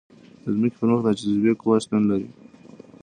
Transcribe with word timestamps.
د 0.43 0.45
ځمکې 0.55 0.75
پر 0.79 0.85
مخ 0.89 0.99
د 1.03 1.07
جاذبې 1.19 1.53
قوه 1.61 1.75
شتون 1.83 2.01
لري. 2.09 2.27